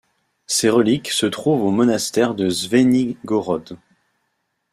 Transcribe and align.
Ses 0.47 0.69
reliques 0.71 1.11
se 1.11 1.27
trouvent 1.27 1.61
au 1.61 1.69
monastère 1.69 2.31
à 2.31 2.49
Zvenigorod. 2.49 3.77